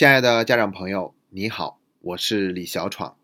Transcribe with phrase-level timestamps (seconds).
[0.00, 3.18] 亲爱的家长朋友，你好，我是李小闯。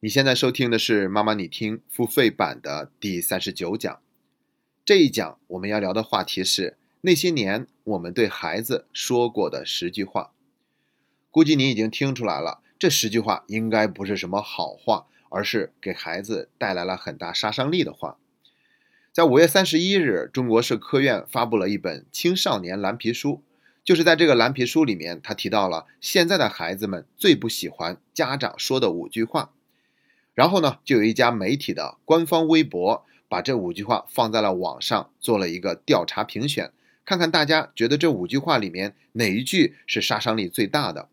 [0.00, 4.00] 你现在收听的是《妈妈你听》付费版的第三十九讲。
[4.82, 10.32] 这一讲我们要聊的话题是那些年我们对孩子说过的十句话。
[11.30, 18.16] 估计你已经听出来了，这十句话应该不是什么好话，而是给孩子带来了很大杀伤力的话。
[19.12, 23.42] 在五月三十一日，中国社科院发布了一本青少年蓝皮书。
[23.84, 29.50] 就是在这个蓝皮书里面，他提到了现在的孩子们最不喜欢家长说的五句话。
[30.34, 36.70] 然后呢，就有一家媒体的官方微博把这五句话放在了网上，做了一个调查评选，
[37.04, 41.08] 看看大家觉得这五句话里面哪一句是杀伤力最大的。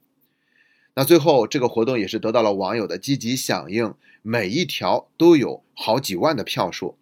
[0.93, 6.97] 那最后这个活动也是得到了网友的积极响应，每一条都有好几万的票数。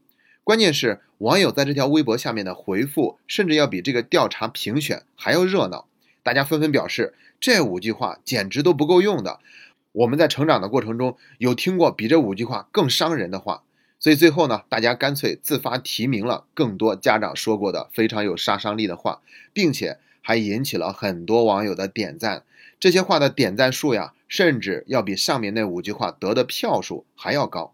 [0.48, 5.90] 关键是网友在这条微博下面的回复，甚至要比这个调查评选还要热闹。
[6.24, 9.42] 大家纷纷表示，这五句话简直都不够用的。
[9.92, 13.64] 我们在成长的过程中有听过比这五句话更伤人的话，
[14.00, 19.20] 所以最后呢，大家干脆自发提名了更多家长说过的非常有杀伤力的话，
[19.52, 22.44] 并且还引起了很多网友的点赞。
[22.80, 27.74] 这些话的点赞数呀，甚至要比上面那五句话得的票数还要高。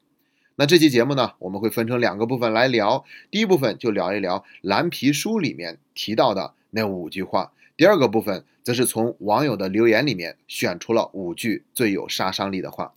[0.55, 3.03] 那这期节目呢，我们会分成两个部分来聊。
[3.31, 12.93] 第一部分就聊一聊蓝皮书里面提到的那五句话，第二个部分则是从网友的留言里面选出了五句最有杀伤力的话。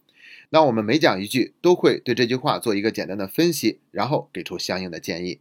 [0.51, 5.41] 那我们每讲一句，都会对这句话做一个简单的分析，然后给出相应的建议。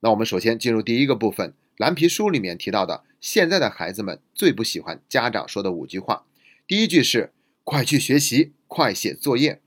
[0.00, 6.24] 那我们首先进入第一个部分，蓝皮书里面提到的现在的孩子们最不喜欢家长说的五句话。
[6.68, 7.32] 第一句是
[7.64, 9.60] “快去学习，快写作业”。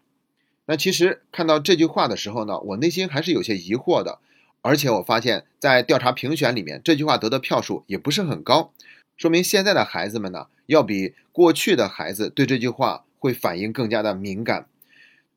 [0.70, 4.20] 那其实看到这句话的时候呢，我内心还是有些疑惑的，
[4.62, 8.72] 而且我发现，在调查评选里面，这句话得的票数也不是很高，
[9.18, 14.68] 说明现在的孩子们呢，要比过去的孩子对这句话会反应更加的敏感。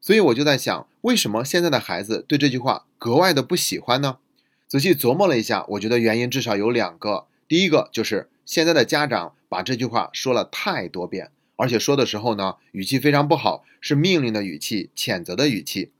[0.02, 4.18] 所以我就在想，为什么现在的孩子对这句话格外的不喜欢呢？
[4.68, 11.30] 仔细琢磨了一下，我觉得原因至少有两个，第一个就是现在的家长把这句话说了太多遍。
[11.62, 15.92] 而且说的时候呢，语气非常不好，是命令的语气、谴责的语气。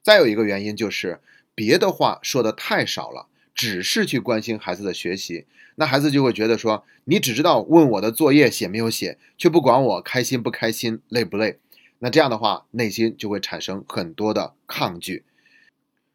[0.00, 1.20] 再有一个原因就是
[1.56, 11.58] 别的话说的太少了，只是去关心孩子的学习，那孩子就会觉得说，你只知道问我的作业写没有写，却不管我开心不开心、累不累。
[11.98, 15.24] 那这样的话，内心就会产生很多的抗拒。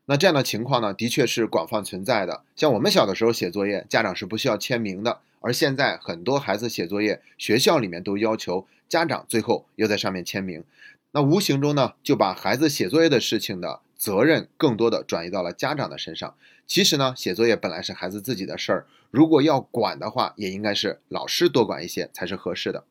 [0.05, 2.43] 那这样的情况呢，的确是广泛存在的。
[2.55, 5.19] 像我们小的时候写作业，家长是不需要签名的。
[5.39, 10.63] 而现在很多孩子写作业，学校里面都要求家长最后要在上面签名，
[11.11, 16.35] 那无形中呢就把孩子写作业的事情的责任更多的转移到了家长的身上。
[16.65, 22.85] 其实呢，写作业本来是孩子自己的事儿，如果要管的话，也应该是老师多管一些才是合适的。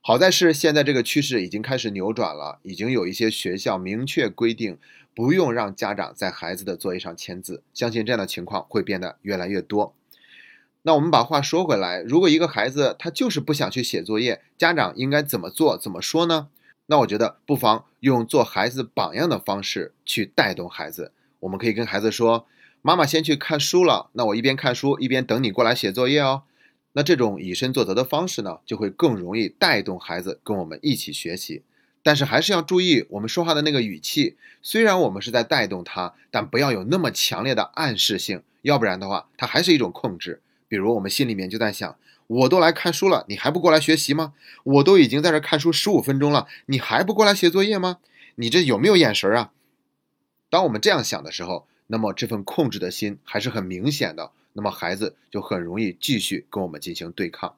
[0.00, 4.78] 好在是现在这个趋势已经开始扭转了，已经有一些学校明确规定
[5.16, 9.94] 不用让家长在孩子的作业上签字，相信这样的情况会变得越来越多。
[10.82, 16.48] 那我们把话说回来，如果一个孩子他就是不想去写作业，家长应该怎么做、怎么说呢？
[16.84, 21.12] 那我觉得不妨用做孩子榜样的方式去带动孩子。
[21.40, 22.46] 我们可以跟孩子说
[22.82, 26.42] ：“妈妈先去看书了，那我一边看书一边等你过来写作业哦。”
[26.92, 31.62] 那这种以身作则的方式呢，就会更容易带动孩子跟我们一起学习。
[32.06, 40.40] 但是还是要注意我们说话的那个语气，虽然我们是在带动他，但不要有那么强烈的暗示性，要不然的话，它还是一种控制。
[40.68, 41.96] 比如我们心里面就在想，
[42.28, 44.34] 我都来看书了，你还不过来学习吗？
[44.62, 47.98] 我都已经在这看书十五分钟了，你还不过来写作业吗？
[48.36, 49.50] 你这有没有眼神啊？
[50.48, 57.56] 当我们这样想的时候，那么这份控制的心还是很明显的，那么孩子就很容易继续跟我们进行对抗。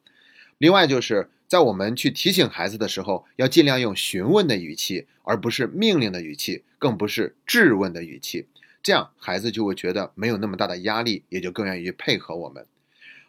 [0.56, 8.46] 另外就是在我们去提醒孩子的时候，要尽量用询问的语气，而不是命令的语气，更不是质问的语气，
[8.82, 12.66] 这样孩子就会觉得没有那么大的压力，也就更愿意配合我们。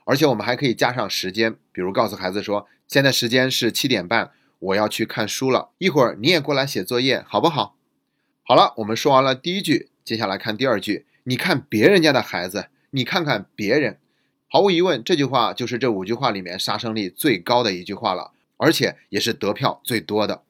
[0.03, 7.77] 而且我们还可以加上时间，比如告诉孩子说：“现在时间是七点半，我要去看书了，一会儿你也过来写作业，好不好？”
[8.43, 11.05] 好了，我们说完了第一句，接下来看第二句。
[11.23, 13.99] 你看别人家的孩子，你看看别人。
[14.51, 20.41] 毫无疑问，这句话就是这五句话里面杀伤力最高的一句话了，而且也是得票最多的。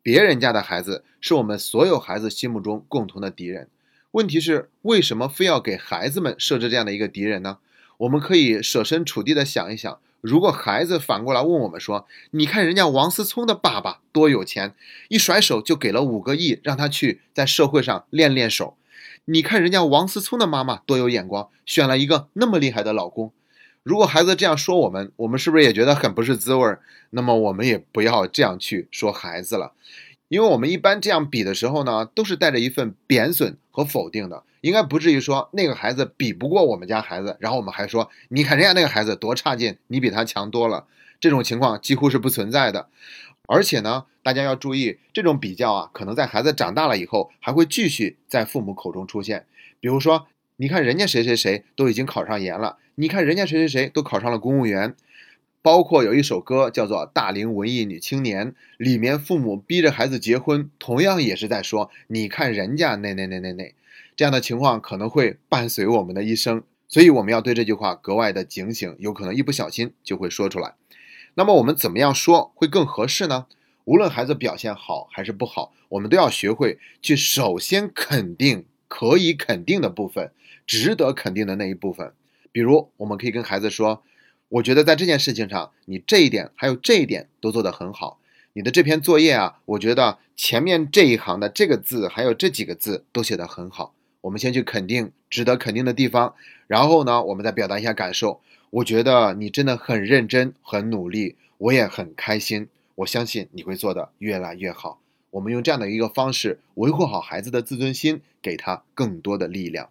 [0.00, 3.68] 别人家的孩子是我们所有孩子心目中共同的敌人。
[4.12, 7.58] 问题是，为什么非要给孩子们设置这样的一个敌人呢？
[7.96, 14.74] 我们可以设身处地的想一想，如果孩子反过来问我们说：“你看人家王思聪的爸爸多有钱，
[15.08, 18.76] 一甩手就给了五个亿，让他去在社会上练练手。
[19.26, 23.32] 你看人家王思聪的妈妈多有眼光，选了一个那么厉害的老公。
[23.84, 26.80] 如果孩子这样说我们，我们是不是也觉得很不是滋味儿？
[27.10, 29.74] 那么我们也不要这样去说孩子了，
[30.26, 40.86] 因为我们一般这样比的时候呢，都是带着一份贬损和否定的，应该不至于说那个孩子比不过我们家孩子，然后我们还说你看人家那个孩子多差劲，你比他强多了，
[41.20, 42.88] 这种情况几乎是不存在的。
[43.52, 49.46] 而且呢，大家要注意，这种比较啊，可能在孩子长大了以后还会继续在父母口中出现，
[49.80, 50.26] 比如说。
[50.56, 54.94] 你看人家谁谁谁都已经考上研了，你看人家谁谁谁都考上了公务员，
[55.60, 63.74] 包括有一首歌叫做《大龄文艺女青年》，里面父母逼着孩子结婚，同样也是在说，你看人家那那那那那，
[64.14, 70.74] 这样的情况可能会伴随我们的一生，所以我们要对这句话格外的警醒，有可能一不小心就会说出来。
[71.34, 73.46] 那么我们怎么样说会更合适呢？
[73.84, 80.30] 无论孩子表现好还是不好，我们都要学会去首先肯定可以肯定的部分。
[80.64, 82.12] 值得肯定的那一部分，
[82.52, 84.04] 比如我们可以跟孩子说
[84.48, 88.20] ：“我觉得在这件事情上，你这一点还有这一点都做得很好。
[88.52, 93.92] 你的这篇作业啊，我觉得前面这一行的这个字还有这几个字都写得很好。”
[94.22, 96.36] 我们先去肯定值得肯定的地方，
[96.68, 98.40] 然后呢，我们再表达一下感受。
[98.72, 102.68] 我觉得你真的很认真、很努力，我也很开心。
[102.94, 104.98] 我相信你会做得越来越好。
[105.32, 109.90] 我们用这样的一个方式维护好孩子的自尊心，给他更多的力量。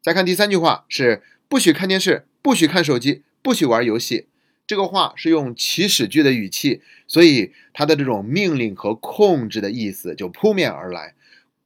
[0.00, 4.28] 再看第三句话是不许看电视，不许看手机，不许玩游戏。
[4.64, 11.14] 这个话是用祈使句的语气，所以它的这种命令和控制的意思就扑面而来。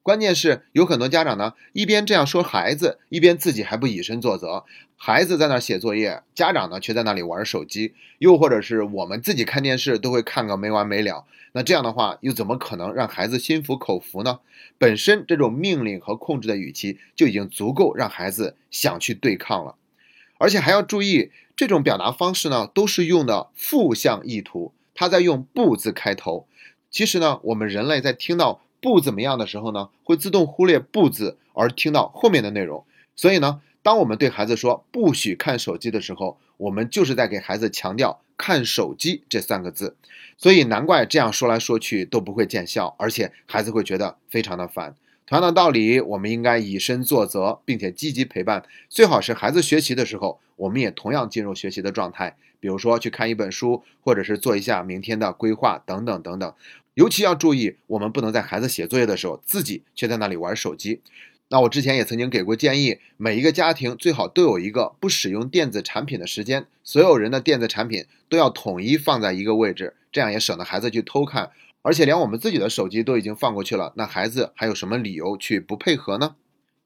[0.02, 4.64] 关键是有很多家长呢，一边这样说孩子，一边自己还不以身作则。
[4.96, 11.24] 孩子在那写作业，家长呢却在那里玩手机，又或者是我们自己看电视都会看个没完没了。
[11.52, 14.40] 那这样的话，又怎么可能让孩子心服口服呢？
[14.76, 19.76] 本身这种命令和控制的语气就已经足够让孩子想去对抗了，
[20.38, 26.48] 而且还要注意，这种表达方式呢，都是用的负向意图，他在用“不”字开头。
[26.90, 28.62] 其实呢，我们人类在听到。
[28.82, 32.84] 不怎么样的时候呢，会自动忽略“不”字，而听到后面的内容。
[33.14, 39.96] 所以呢，当我们对孩子说“不许看手机”的时候，我们就是在给孩子强调“看手机”这三个字。
[40.36, 44.96] 所以难怪这样说来说去都不会见效，而且孩子会觉得非常的烦。
[45.24, 48.64] 同样的道理，我们应该以身作则，并且积极陪伴。
[48.88, 56.52] 最好是孩子学习的时候，我们也同样进入学习的状态，比如说去看一本书，或者是做一下明天的规划等等等等。
[56.94, 61.00] 尤其要注意，我们不能在孩子写作业的时候，自己却在那里玩手机。
[61.48, 71.50] 那我之前也曾经给过建议，每一个家庭最好都有一个不使用电子产品的时间，所有人的电子产品都要统一放在一个位置，这样也省得孩子去偷看。
[71.82, 76.36] 而且连我们自己的手机都已经放过去了，那孩子还有什么理由去不配合呢？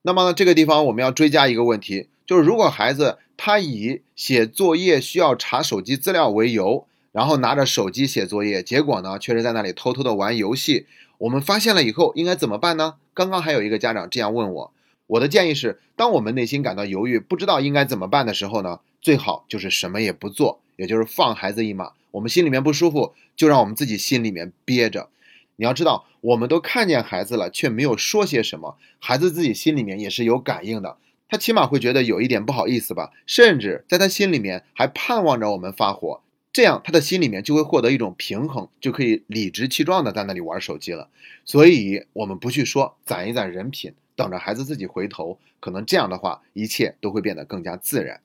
[0.03, 6.87] 那么呢，这个地方我们要追加一个问题，就是如果孩子他以写作业需要查手机资料为由。
[7.17, 10.85] 然后拿着手机写作业，结果呢，却是在那里偷偷的玩游戏。
[11.17, 12.97] 我们发现了以后，应该怎么办呢？
[13.15, 14.73] 刚刚还有一个家长这样问我，
[15.07, 21.93] 我的建议是，当我们内心感到犹豫，不知道应该怎么办的时候呢，最好就是什么也不做，也就是放孩子一马。
[22.11, 25.09] 我们心里面不舒服，就让我们自己心里面憋着。
[25.57, 30.99] 你要知道，我们都看见孩子了，却没有说些什么，孩子自己心里面也是有感应的，
[31.31, 36.21] 他起码会觉得有一点不好意思吧，甚至在他心里面还盼望着我们发火。
[36.56, 41.10] 这样，他的心里面就会获得一种平衡，就可以理直气壮的在那里玩手机了。
[41.44, 48.22] 所以，我们不去说，攒一攒人品，等着孩子自己回头，可能这样的话，一切都会变得更加自然。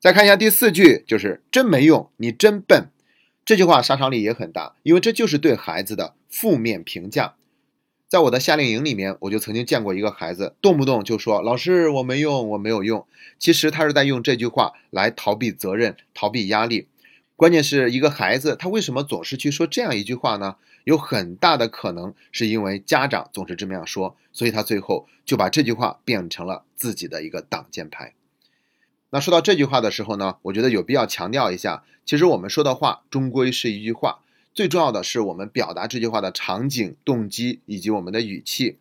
[0.00, 2.86] 再看一下第四句，就是“真没用，你真笨”，
[3.44, 7.34] 这句话杀伤力也很大，因为这就是对孩子的负面评价。
[8.08, 13.06] 在我的夏令营里面，我就曾经见过一个孩子，动不动就说：“老师，我没用，我没有用。”
[13.38, 16.88] 其实他是在用这句话来逃避责任，逃避压力。
[17.36, 20.56] 关键是一个孩子，他为什么总是去说这样一句话呢？
[20.84, 28.14] 有很大的可能是因为家长总是这么样说，所以他最后就把这句话变成了自己的一个挡箭牌。
[29.10, 34.20] 那说到这句话的时候呢，我觉得有必要强调一下，其实我们说的话终归是一句话，
[34.52, 38.78] 最重要的是我们表达这句话的场景、动机以及我们的语气。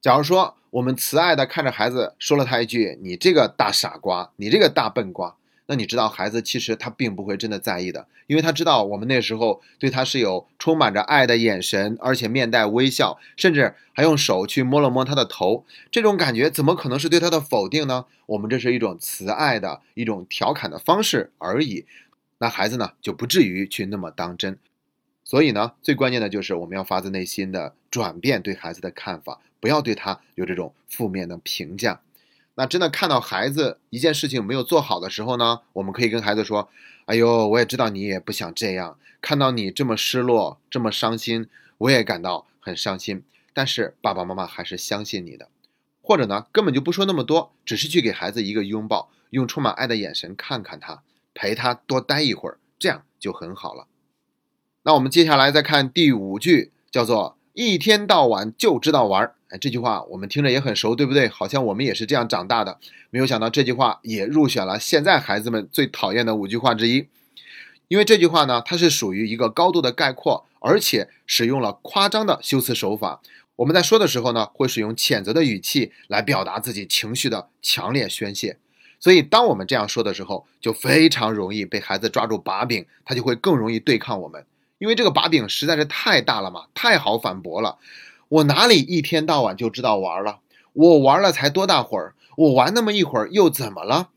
[0.00, 5.36] 假如说我们慈爱的看着孩子，说了他一句：“你这个大傻瓜，你这个大笨瓜。”
[5.66, 15.64] 那你知道，孩子其实他并不会真的在意的，因为他知道我们那时候对他是有充满着爱的眼神，而且面带微笑，甚至还用手去摸了摸他的头。
[15.90, 18.04] 这种感觉怎么可能是对他的否定呢？
[18.26, 21.86] 我们这是一种慈爱的一种调侃的方式而已。
[22.38, 24.58] 那孩子呢，就不至于去那么当真。
[25.24, 32.02] 所以呢，最关键的就是我们要发自内心的转变对孩子的看法，不要对他有这种负面的评价。
[32.56, 36.68] 那真的看到孩子一件事情没有做好的时候呢，我们可以跟孩子说
[37.06, 43.24] ：“哎呦，我也知道你也不想这样，看到你这么失落、这么伤心，我也感到很伤心。
[43.52, 45.48] 但是爸爸妈妈还是相信你的。”
[46.00, 53.86] 或者呢，根本就不说那么多，只是去给孩子一个拥抱，用充满爱的眼神看看他，陪他多待一会儿，这样就很好了。
[54.82, 59.32] 那我们接下来再看第五句，叫做“一天到晚就知道玩”。
[59.60, 61.28] 这句话我们听着也很熟，对不对？
[61.28, 62.78] 好像我们也是这样长大的。
[63.10, 67.06] 没有想到这句话也入选了现在孩子们最讨厌的五句话之一。
[67.86, 73.20] 因为这句话呢，它是属于一个高度的概括，而且使用了夸张的修辞手法。
[73.56, 78.58] 我们在说的时候呢，会使用谴责的语气来表达自己情绪的强烈宣泄。
[78.98, 84.44] 所以，当我们这样说的时候，就非常容易被孩子抓住把柄，他就会更容易对抗我们。
[84.78, 87.78] 因为这个把柄实在是太大了嘛，太好反驳了。
[88.28, 90.40] 我哪里一天到晚就知道玩了？
[90.72, 92.14] 我玩了才多大会儿？
[92.36, 94.08] 我玩那么一会儿又怎么了？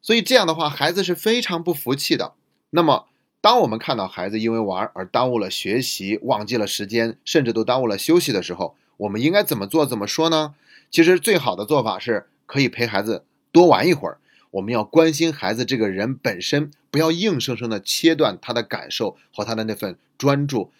[0.00, 2.32] 所以这样的话，孩子是非常不服气的。
[2.70, 3.06] 那么，
[3.40, 9.84] 当我们看到孩子因为玩而耽误了学习、忘记了时间，甚至都耽误了休息的时候，我们应该怎么做？
[9.84, 10.54] 怎么说呢？
[10.90, 14.18] 其实最好的做法是可以陪孩子多玩一会儿。
[14.52, 20.70] 我们要关心孩子这个人本身，不要硬生生的切断他的感受和他的那份专注。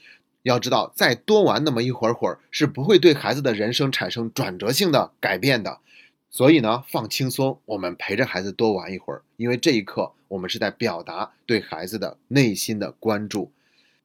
[0.44, 5.80] 要知道，再多玩那么一会儿会儿，是不会对孩子的人生产生转折性的改变的。
[6.30, 13.52] 所以呢，放轻松，我们陪着孩子多玩一会儿，因为这一刻我们是在表达对孩子的内心的关注。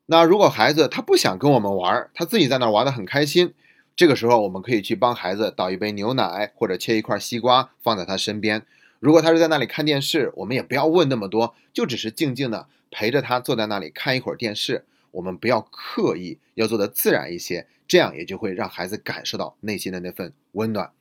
[0.08, 3.54] 那如果孩子他不想跟我们玩，他自己在那玩的很开心，
[3.96, 8.66] 这个时候我们可以去帮孩子倒一杯牛奶，或者切一块西瓜放在他身边。
[9.02, 14.86] 如果他是在那里看电视，我们也不要问那么多，就只是静静的陪着他坐在那里看一会儿电视。
[15.10, 20.92] 我们不要刻意，要做的自然一些，这样也就会让孩子感受到内心的那份温暖。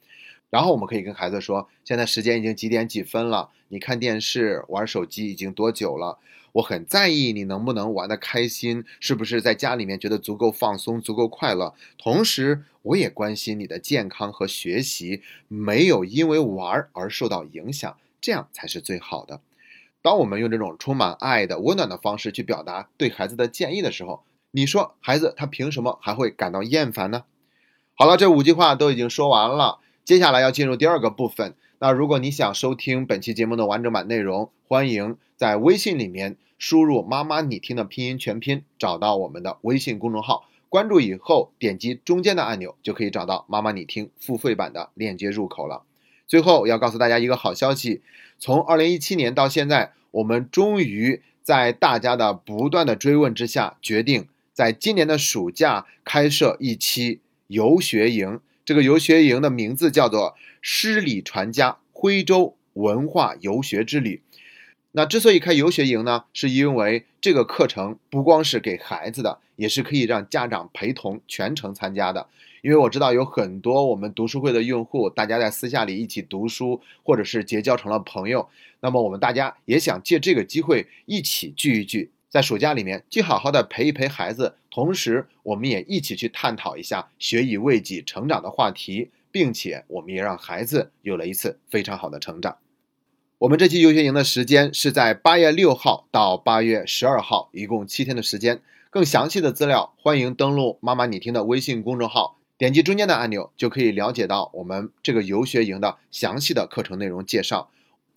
[0.51, 3.51] 然后我们可以跟孩子说：“现在时间已经几点几分了？
[3.69, 6.19] 你看电视、玩手机已经多久了？
[6.53, 11.73] 我很在意你能不能玩得开心，是不是在家里面觉得足够放松、足够快乐？
[11.97, 19.41] 同时，我也关心你的健康和学习，没有因为玩而受到影响，这样才是最好的。”
[20.03, 27.25] 当我们用这种充满爱的温暖的方式去表达对孩子的建议的时候，你说孩子他凭什么还会感到厌烦呢？
[27.95, 29.79] 好了，这五句话都已经说完了，
[30.11, 31.55] 接下来要进入第二个部分。
[31.79, 45.85] 那如果你想收听本期节目的完整版内容，欢迎在微信里面输入“妈妈你听”的拼音全拼，找到我们的微信公众号，关注以后点击中间的按钮，就可以找到“妈妈你听”付费版的链接入口了。
[46.27, 48.03] 最后要告诉大家一个好消息，
[48.37, 58.41] 从二零一七年到现在，我们终于在大家的不断的追问之下，决定在今年的暑假开设一期游学营。
[58.71, 64.23] 这个游学营的名字叫做“诗礼传家徽州文化游学之旅”。
[64.95, 72.29] 那之所以开游学营呢，是因为这个课程不光是给孩子的，也是可以让家长陪同全程参加的。
[72.63, 78.49] 因为我知道有很多我们读书会的用户，大家在私下里一起读书，或者是结交成了朋友。
[78.83, 92.59] 那么我们大家也想借这个机会一起聚一聚，在暑假里面既好好的陪一陪孩子，同时我们也一起去探讨一下学以为己、成长的话题，并且我们也让孩子有了一次非常好的成长。
[93.39, 98.61] 我们这期游学营的时间是在八月六号到八月十二号，一共七天的时间。
[98.91, 102.37] 更详细的资料，欢迎登录“妈妈你听”的微信公众号。
[102.59, 107.71] 点击中间的按钮，就可以了解到我们这个游学营的详细的课程内容介绍。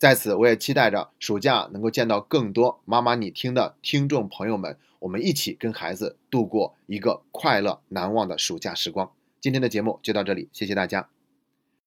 [0.04, 9.10] 在此，我也期待着暑假能够见到更多妈妈你听的听众朋友们，我们一起跟孩子度过一个快乐难忘的暑假时光。
[9.40, 11.13] 今天的节目就到这里，谢谢大家。